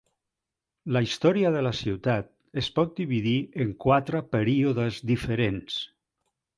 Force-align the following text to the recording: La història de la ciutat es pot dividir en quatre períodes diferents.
La 0.95 1.03
història 1.07 1.51
de 1.57 1.61
la 1.67 1.73
ciutat 1.81 2.33
es 2.63 2.71
pot 2.79 2.97
dividir 3.03 3.37
en 3.67 3.77
quatre 3.89 4.27
períodes 4.35 5.03
diferents. 5.15 5.83